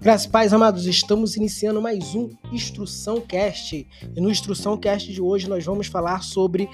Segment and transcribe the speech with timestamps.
[0.00, 3.86] Graças pais amados, estamos iniciando mais um Instrução Cast.
[4.16, 6.68] E no Instrução Cast de hoje nós vamos falar sobre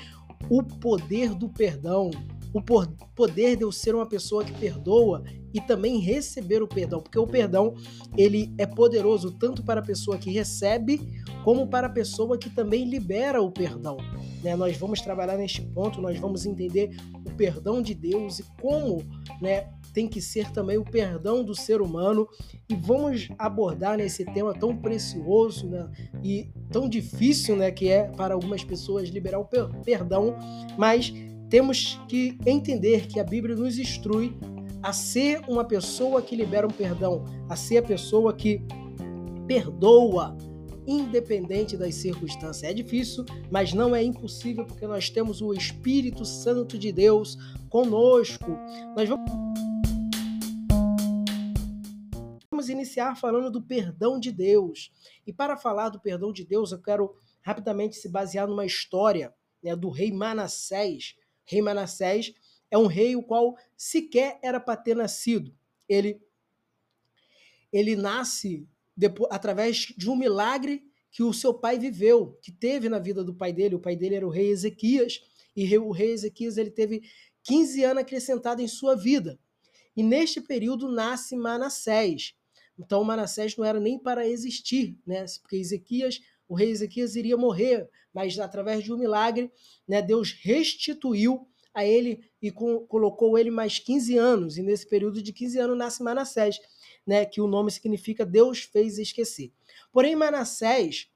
[0.48, 2.10] o poder do perdão,
[2.54, 2.62] o
[3.14, 7.26] poder de eu ser uma pessoa que perdoa e também receber o perdão, porque o
[7.26, 7.74] perdão
[8.16, 11.00] ele é poderoso tanto para a pessoa que recebe
[11.44, 13.96] como para a pessoa que também libera o perdão.
[14.42, 14.56] Né?
[14.56, 19.02] Nós vamos trabalhar neste ponto, nós vamos entender o perdão de Deus e como
[19.40, 22.28] né, tem que ser também o perdão do ser humano.
[22.68, 25.88] E vamos abordar nesse tema tão precioso né,
[26.22, 29.48] e tão difícil né, que é para algumas pessoas liberar o
[29.84, 30.36] perdão,
[30.76, 31.12] mas
[31.48, 34.36] temos que entender que a Bíblia nos instrui
[34.82, 38.62] a ser uma pessoa que libera um perdão, a ser a pessoa que
[39.46, 40.36] perdoa,
[40.86, 42.62] independente das circunstâncias.
[42.62, 47.36] É difícil, mas não é impossível, porque nós temos o Espírito Santo de Deus
[47.68, 48.58] conosco.
[48.94, 49.56] Nós vamos
[52.68, 54.92] iniciar falando do perdão de Deus.
[55.26, 59.76] E para falar do perdão de Deus, eu quero rapidamente se basear numa história né,
[59.76, 61.16] do rei Manassés.
[61.44, 62.32] Rei Manassés
[62.70, 65.54] é um rei o qual sequer era para ter nascido.
[65.88, 66.20] Ele,
[67.72, 72.98] ele nasce depois, através de um milagre que o seu pai viveu, que teve na
[72.98, 73.74] vida do pai dele.
[73.74, 75.20] O pai dele era o rei Ezequias,
[75.54, 77.02] e o rei Ezequias ele teve
[77.44, 79.38] 15 anos acrescentado em sua vida.
[79.96, 82.34] E neste período nasce Manassés.
[82.78, 85.24] Então Manassés não era nem para existir, né?
[85.40, 89.50] Porque Ezequias, o rei Ezequias iria morrer, mas através de um milagre,
[89.88, 95.32] né, Deus restituiu a ele e colocou ele mais 15 anos, e nesse período de
[95.32, 96.58] 15 anos nasce Manassés,
[97.06, 99.52] né, que o nome significa Deus fez esquecer.
[99.92, 101.08] Porém Manassés,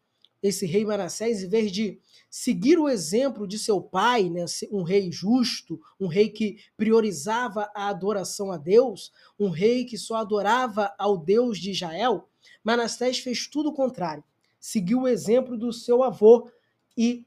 [0.43, 1.99] esse rei Manassés, em vez de
[2.31, 7.89] seguir o exemplo de seu pai, né, um rei justo, um rei que priorizava a
[7.89, 12.29] adoração a Deus, um rei que só adorava ao Deus de Israel,
[12.63, 14.25] Manassés fez tudo o contrário.
[14.59, 16.51] Seguiu o exemplo do seu avô
[16.97, 17.27] e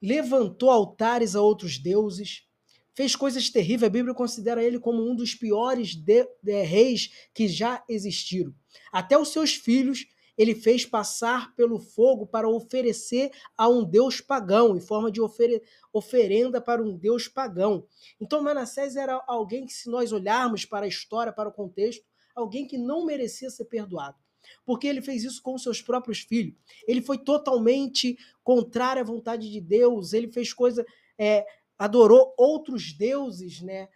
[0.00, 2.46] levantou altares a outros deuses,
[2.94, 3.88] fez coisas terríveis.
[3.88, 8.54] A Bíblia considera ele como um dos piores de, de, reis que já existiram.
[8.92, 14.76] Até os seus filhos ele fez passar pelo fogo para oferecer a um deus pagão,
[14.76, 17.86] em forma de ofere oferenda para um deus pagão.
[18.18, 22.04] Então Manassés era alguém que, se nós olharmos para a história, para o contexto,
[22.34, 24.16] alguém que não merecia ser perdoado.
[24.64, 26.54] Porque ele fez isso com seus próprios filhos.
[26.86, 30.12] Ele foi totalmente contrário à vontade de Deus.
[30.12, 30.84] Ele fez coisa,
[31.18, 31.46] é,
[31.82, 33.88] adorou outros deuses, né?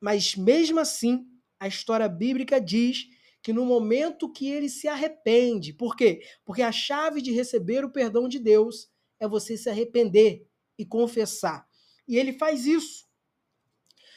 [0.00, 1.26] Mas mesmo assim,
[1.58, 3.08] a história bíblica diz
[3.42, 6.22] que no momento que ele se arrepende, por quê?
[6.44, 8.88] Porque a chave de receber o perdão de Deus
[9.18, 10.46] é você se arrepender
[10.78, 11.66] e confessar.
[12.06, 13.08] E ele faz isso,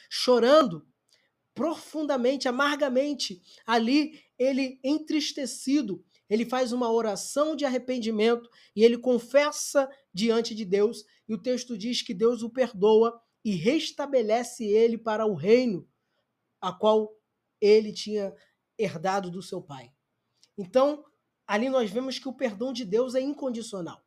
[0.08, 0.86] chorando
[1.52, 3.42] profundamente, amargamente.
[3.66, 11.04] Ali, ele entristecido, ele faz uma oração de arrependimento e ele confessa diante de Deus.
[11.28, 15.88] E o texto diz que Deus o perdoa e restabelece ele para o reino
[16.60, 17.14] a qual
[17.60, 18.34] ele tinha
[18.78, 19.92] herdado do seu pai.
[20.56, 21.04] Então,
[21.46, 24.02] ali nós vemos que o perdão de Deus é incondicional.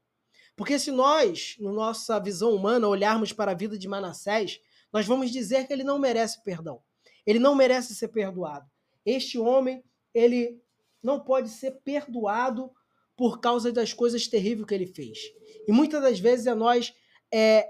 [0.55, 4.59] Porque se nós, na nossa visão humana, olharmos para a vida de Manassés,
[4.91, 6.81] nós vamos dizer que ele não merece perdão.
[7.25, 8.65] Ele não merece ser perdoado.
[9.05, 10.59] Este homem, ele
[11.03, 12.71] não pode ser perdoado
[13.15, 15.19] por causa das coisas terríveis que ele fez.
[15.67, 16.93] E muitas das vezes é nós
[17.33, 17.67] é,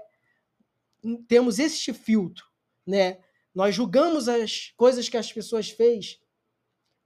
[1.26, 2.44] temos este filtro,
[2.86, 3.18] né?
[3.54, 6.20] Nós julgamos as coisas que as pessoas fez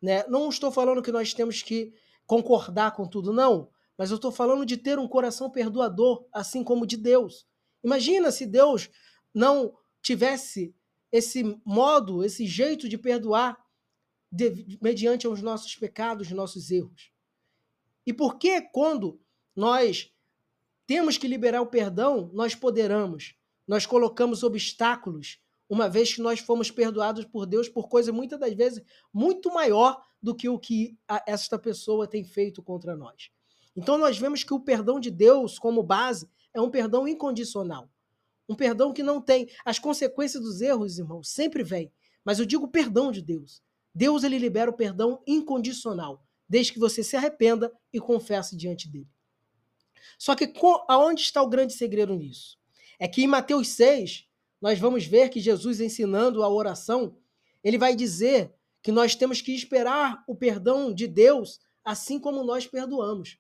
[0.03, 0.25] né?
[0.27, 1.95] Não estou falando que nós temos que
[2.27, 3.71] concordar com tudo, não.
[3.97, 7.47] Mas eu estou falando de ter um coração perdoador, assim como de Deus.
[7.85, 8.91] Imagina se Deus
[9.33, 10.75] não tivesse
[11.13, 13.57] esse modo, esse jeito de perdoar
[14.31, 17.13] de, mediante os nossos pecados, os nossos erros.
[18.05, 19.21] E por que quando
[19.55, 20.11] nós
[20.87, 23.35] temos que liberar o perdão, nós poderamos,
[23.67, 25.39] nós colocamos obstáculos
[25.69, 30.03] uma vez que nós fomos perdoados por Deus por coisa muitas das vezes muito maior
[30.23, 33.31] do que o que esta pessoa tem feito contra nós.
[33.75, 37.91] Então nós vemos que o perdão de Deus como base é um perdão incondicional.
[38.49, 41.91] Um perdão que não tem as consequências dos erros, irmãos, sempre vem.
[42.23, 43.63] Mas eu digo perdão de Deus.
[43.95, 49.09] Deus ele libera o perdão incondicional, desde que você se arrependa e confesse diante dele.
[50.19, 50.53] Só que
[50.89, 52.59] aonde está o grande segredo nisso?
[52.99, 54.27] É que em Mateus 6,
[54.61, 57.17] nós vamos ver que Jesus ensinando a oração,
[57.65, 62.67] ele vai dizer que nós temos que esperar o perdão de Deus assim como nós
[62.67, 63.39] perdoamos.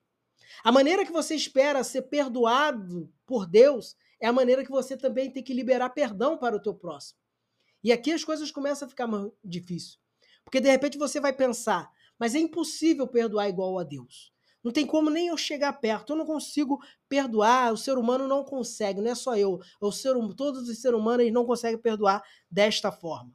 [0.62, 5.30] A maneira que você espera ser perdoado por Deus é a maneira que você também
[5.30, 7.18] tem que liberar perdão para o teu próximo.
[7.82, 9.98] E aqui as coisas começam a ficar mais difíceis.
[10.44, 14.31] Porque de repente você vai pensar, mas é impossível perdoar igual a Deus.
[14.62, 16.12] Não tem como nem eu chegar perto.
[16.12, 17.72] Eu não consigo perdoar.
[17.72, 19.00] O ser humano não consegue.
[19.00, 19.60] Não é só eu.
[19.80, 23.32] O ser, hum, todos os seres humanos não conseguem perdoar desta forma.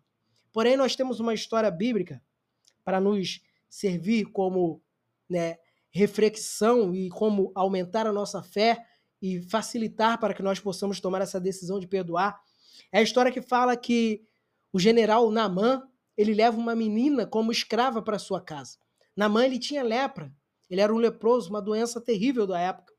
[0.53, 2.21] Porém, nós temos uma história bíblica
[2.83, 4.81] para nos servir como
[5.29, 5.57] né,
[5.91, 8.85] reflexão e como aumentar a nossa fé
[9.21, 12.39] e facilitar para que nós possamos tomar essa decisão de perdoar.
[12.91, 14.23] É a história que fala que
[14.71, 15.83] o general Namã
[16.15, 18.77] ele leva uma menina como escrava para sua casa.
[19.15, 20.33] Namã ele tinha lepra
[20.69, 22.93] ele era um leproso, uma doença terrível da época.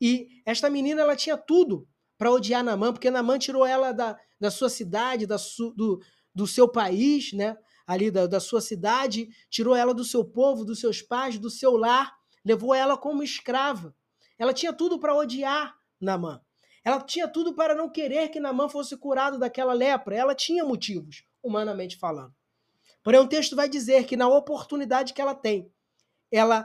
[0.00, 4.50] E esta menina ela tinha tudo para odiar Namã, porque Namã tirou ela da, da
[4.50, 6.00] sua cidade, da su, do,
[6.34, 7.56] do seu país, né?
[7.90, 11.76] ali da, da sua cidade, tirou ela do seu povo, dos seus pais, do seu
[11.76, 12.14] lar,
[12.44, 13.92] levou ela como escrava.
[14.38, 16.40] Ela tinha tudo para odiar Namã.
[16.84, 20.14] Ela tinha tudo para não querer que Namã fosse curado daquela lepra.
[20.14, 22.32] Ela tinha motivos, humanamente falando.
[23.02, 25.72] Porém, o texto vai dizer que na oportunidade que ela tem,
[26.30, 26.64] ela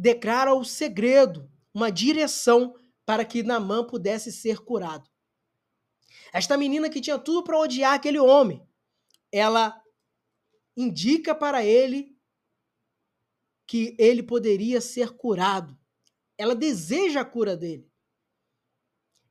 [0.00, 2.74] declara o segredo, uma direção
[3.04, 5.06] para que Namã pudesse ser curado.
[6.32, 8.66] Esta menina que tinha tudo para odiar aquele homem,
[9.30, 9.78] ela
[10.74, 12.16] indica para ele
[13.66, 15.78] que ele poderia ser curado.
[16.38, 17.86] Ela deseja a cura dele.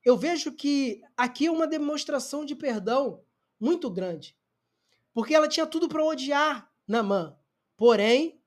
[0.06, 3.26] Eu vejo que aqui é uma demonstração de perdão
[3.60, 4.38] muito grande.
[5.14, 7.36] Porque ela tinha tudo para odiar Namã.
[7.76, 8.40] Porém,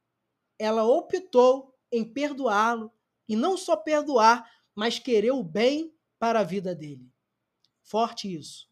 [0.57, 2.91] ela optou em perdoá-lo
[3.29, 7.13] e não só perdoar, mas querer o bem para a vida dele.
[7.83, 8.71] Forte isso.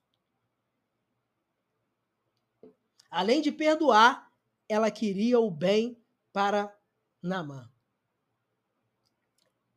[3.10, 4.32] Além de perdoar,
[4.68, 6.00] ela queria o bem
[6.32, 6.74] para
[7.20, 7.70] Namã.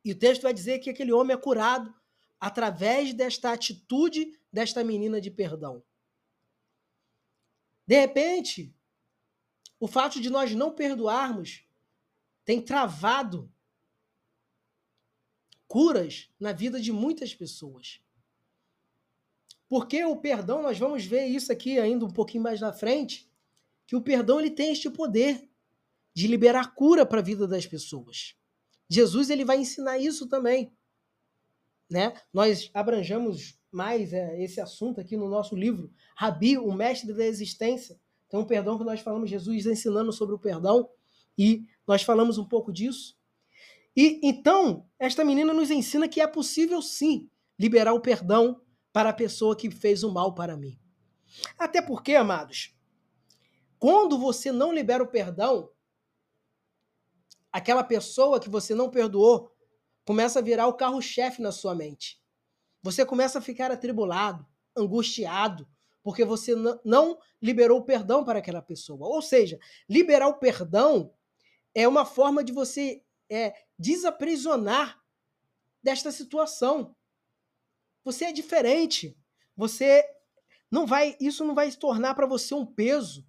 [0.04, 1.94] E o texto vai dizer que aquele homem é curado
[2.38, 5.82] através desta atitude desta menina de perdão.
[7.86, 8.74] De repente,
[9.80, 11.63] o fato de nós não perdoarmos
[12.44, 13.50] tem travado
[15.66, 18.00] curas na vida de muitas pessoas.
[19.68, 23.28] Porque o perdão, nós vamos ver isso aqui ainda um pouquinho mais na frente,
[23.86, 25.48] que o perdão ele tem este poder
[26.14, 28.36] de liberar cura para a vida das pessoas.
[28.88, 30.72] Jesus ele vai ensinar isso também.
[31.90, 32.14] Né?
[32.32, 37.98] Nós abrangemos mais é, esse assunto aqui no nosso livro, Rabi, o mestre da existência.
[38.28, 40.88] Então, o perdão que nós falamos, Jesus ensinando sobre o perdão.
[41.36, 43.16] E nós falamos um pouco disso.
[43.96, 48.60] E então, esta menina nos ensina que é possível sim liberar o perdão
[48.92, 50.78] para a pessoa que fez o mal para mim.
[51.58, 52.74] Até porque, amados,
[53.78, 55.70] quando você não libera o perdão,
[57.52, 59.52] aquela pessoa que você não perdoou
[60.04, 62.20] começa a virar o carro-chefe na sua mente.
[62.82, 64.46] Você começa a ficar atribulado,
[64.76, 65.66] angustiado,
[66.02, 66.54] porque você
[66.84, 69.08] não liberou o perdão para aquela pessoa.
[69.08, 69.58] Ou seja,
[69.88, 71.12] liberar o perdão
[71.74, 75.02] é uma forma de você é, desaprisionar
[75.82, 76.94] desta situação.
[78.04, 79.16] Você é diferente.
[79.56, 80.04] Você
[80.70, 83.26] não vai, isso não vai se tornar para você um peso.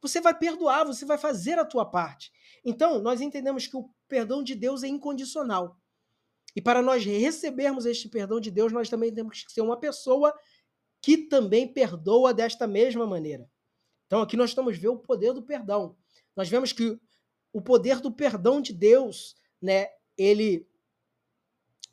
[0.00, 2.30] Você vai perdoar, você vai fazer a tua parte.
[2.64, 5.78] Então, nós entendemos que o perdão de Deus é incondicional.
[6.54, 10.34] E para nós recebermos este perdão de Deus, nós também temos que ser uma pessoa
[11.02, 13.48] que também perdoa desta mesma maneira.
[14.06, 15.96] Então, aqui nós estamos vendo o poder do perdão.
[16.34, 16.98] Nós vemos que
[17.56, 20.68] o poder do perdão de Deus, né, ele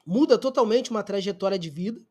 [0.05, 2.05] muda totalmente uma trajetória de vida.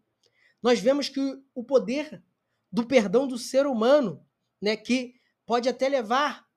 [0.62, 2.24] Nós vemos que o poder
[2.72, 4.26] do perdão do ser humano,
[4.58, 6.48] né, que pode até levar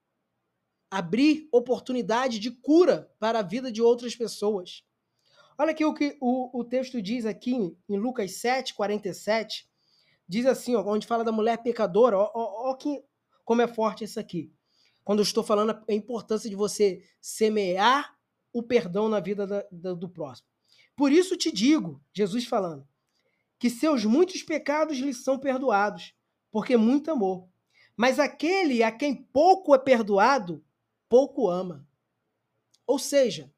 [0.89, 4.81] abrir oportunidade de cura para a vida de outras pessoas.
[5.57, 9.69] Olha aqui o que o, o texto diz aqui em Lucas 7, 47.
[10.25, 13.03] Diz assim, ó, onde fala da mulher pecadora, ó, ó, ó que,
[13.43, 14.55] como é forte isso aqui
[15.05, 18.17] quando eu estou falando a importância de você semear
[18.51, 20.47] o perdão na vida da, da, do próximo.
[20.95, 22.87] Por isso te digo, Jesus falando,
[23.59, 26.15] que seus muitos pecados lhe são perdoados,
[26.51, 27.47] porque muito amor.
[27.95, 30.65] Mas aquele a quem pouco é perdoado,
[31.07, 31.87] pouco ama.
[32.87, 33.53] Ou seja,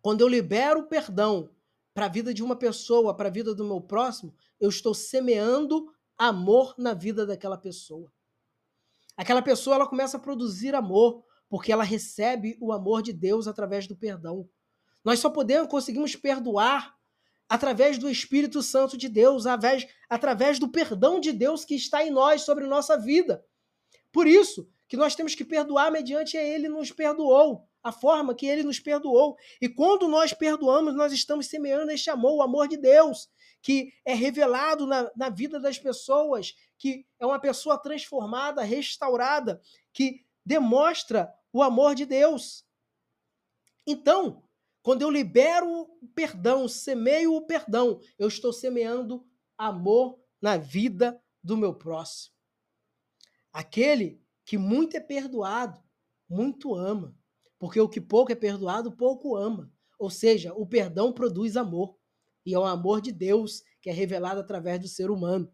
[0.00, 1.50] quando eu libero o perdão
[1.92, 5.92] para a vida de uma pessoa, para a vida do meu próximo, eu estou semeando
[6.16, 8.12] amor na vida daquela pessoa.
[9.20, 13.86] Aquela pessoa ela começa a produzir amor, porque ela recebe o amor de Deus através
[13.86, 14.48] do perdão.
[15.04, 16.96] Nós só podemos conseguimos perdoar
[17.46, 22.08] através do Espírito Santo de Deus, através, através do perdão de Deus que está em
[22.08, 23.44] nós sobre nossa vida.
[24.10, 28.62] Por isso que nós temos que perdoar mediante ele nos perdoou, a forma que ele
[28.62, 29.36] nos perdoou.
[29.60, 33.28] E quando nós perdoamos, nós estamos semeando este amor, o amor de Deus,
[33.62, 39.60] que é revelado na, na vida das pessoas, que é uma pessoa transformada, restaurada,
[39.92, 42.64] que demonstra o amor de Deus.
[43.86, 44.42] Então,
[44.82, 49.26] quando eu libero o perdão, semeio o perdão, eu estou semeando
[49.58, 52.34] amor na vida do meu próximo.
[53.52, 55.82] Aquele que muito é perdoado,
[56.28, 57.14] muito ama.
[57.58, 59.70] Porque o que pouco é perdoado, pouco ama.
[59.98, 61.99] Ou seja, o perdão produz amor.
[62.44, 65.50] E é o amor de Deus que é revelado através do ser humano.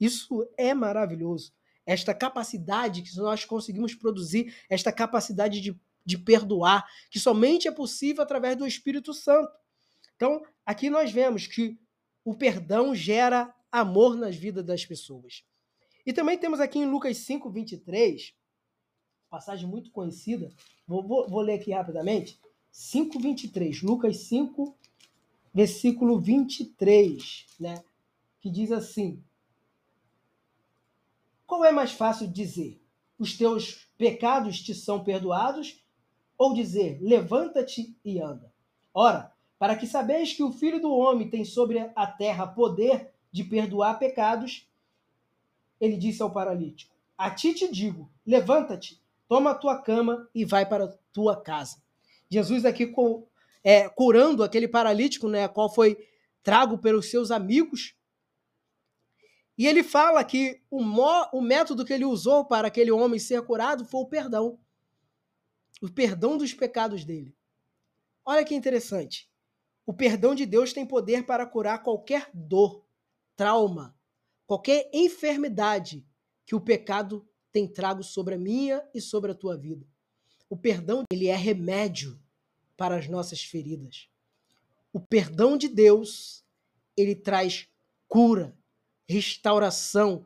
[0.00, 1.52] Isso é maravilhoso.
[1.84, 8.22] Esta capacidade que nós conseguimos produzir, esta capacidade de, de perdoar, que somente é possível
[8.22, 9.50] através do Espírito Santo.
[10.16, 11.78] Então, aqui nós vemos que
[12.24, 15.44] o perdão gera amor nas vidas das pessoas.
[16.04, 18.34] E também temos aqui em Lucas 5, 23,
[19.28, 20.50] passagem muito conhecida,
[20.86, 22.38] vou, vou, vou ler aqui rapidamente.
[22.70, 23.82] 5, 23.
[23.82, 24.76] Lucas 5,
[25.58, 27.82] versículo 23, né?
[28.38, 29.20] Que diz assim:
[31.44, 32.80] Qual é mais fácil dizer?
[33.18, 35.84] Os teus pecados te são perdoados?
[36.38, 38.52] Ou dizer, levanta-te e anda?
[38.94, 43.42] Ora, para que sabeis que o Filho do Homem tem sobre a terra poder de
[43.42, 44.64] perdoar pecados,
[45.80, 50.64] ele disse ao paralítico: A ti te digo, levanta-te, toma a tua cama e vai
[50.64, 51.82] para a tua casa.
[52.30, 52.86] Jesus aqui
[53.62, 55.96] é, curando aquele paralítico, né, qual foi
[56.42, 57.94] trago pelos seus amigos.
[59.56, 63.84] E ele fala que o, o método que ele usou para aquele homem ser curado
[63.84, 64.58] foi o perdão.
[65.82, 67.36] O perdão dos pecados dele.
[68.24, 69.28] Olha que interessante.
[69.84, 72.84] O perdão de Deus tem poder para curar qualquer dor,
[73.34, 73.96] trauma,
[74.46, 76.06] qualquer enfermidade
[76.46, 79.86] que o pecado tem trago sobre a minha e sobre a tua vida.
[80.48, 82.20] O perdão, ele é remédio
[82.78, 84.08] para as nossas feridas.
[84.92, 86.44] O perdão de Deus,
[86.96, 87.68] ele traz
[88.06, 88.56] cura,
[89.06, 90.24] restauração,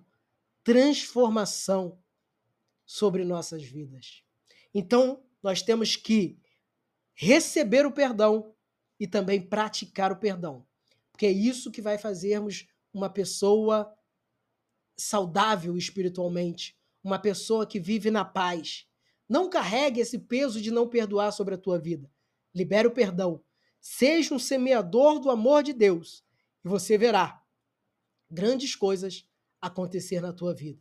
[0.62, 1.98] transformação
[2.84, 4.22] sobre nossas vidas.
[4.74, 6.38] Então, nós temos que
[7.14, 8.54] receber o perdão
[9.00, 10.66] e também praticar o perdão.
[11.10, 13.92] Porque é isso que vai fazermos uma pessoa
[14.94, 18.86] saudável espiritualmente, uma pessoa que vive na paz,
[19.26, 22.10] não carregue esse peso de não perdoar sobre a tua vida.
[22.54, 23.42] Libere o perdão.
[23.80, 26.24] Seja um semeador do amor de Deus
[26.64, 27.42] e você verá
[28.30, 29.28] grandes coisas
[29.60, 30.80] acontecer na tua vida.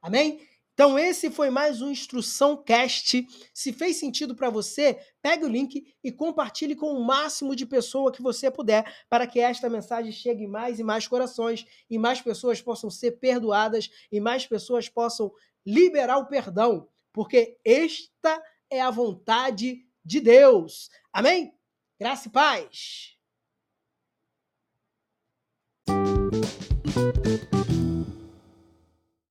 [0.00, 0.40] Amém?
[0.72, 3.26] Então esse foi mais um Instrução Cast.
[3.54, 8.12] Se fez sentido para você, pegue o link e compartilhe com o máximo de pessoa
[8.12, 12.60] que você puder, para que esta mensagem chegue mais e mais corações e mais pessoas
[12.60, 15.32] possam ser perdoadas e mais pessoas possam
[15.64, 20.88] liberar o perdão porque esta é a vontade de Deus.
[21.12, 21.52] Amém?
[21.98, 23.15] Graça e paz.